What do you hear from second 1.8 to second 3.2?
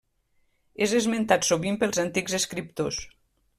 pels antics escriptors.